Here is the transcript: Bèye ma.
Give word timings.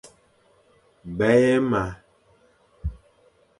Bèye 1.17 1.55
ma. 1.69 1.83